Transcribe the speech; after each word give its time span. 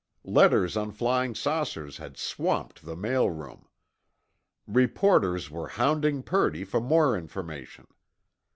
Letters 0.25 0.75
on 0.77 0.91
flying 0.93 1.35
saucers 1.35 1.97
had 1.97 2.17
swamped 2.17 2.83
the 2.85 2.95
mail 2.95 3.29
room. 3.29 3.67
Reporters 4.65 5.51
were 5.51 5.67
hounding 5.67 6.23
Purdy 6.23 6.63
for 6.63 6.81
more 6.81 7.15
information. 7.15 7.85